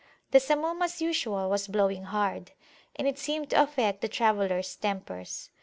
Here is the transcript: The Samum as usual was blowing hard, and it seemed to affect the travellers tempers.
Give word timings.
The 0.31 0.39
Samum 0.39 0.81
as 0.81 0.99
usual 0.99 1.47
was 1.47 1.67
blowing 1.67 2.05
hard, 2.05 2.53
and 2.95 3.07
it 3.07 3.19
seemed 3.19 3.51
to 3.51 3.61
affect 3.61 4.01
the 4.01 4.07
travellers 4.09 4.75
tempers. 4.75 5.51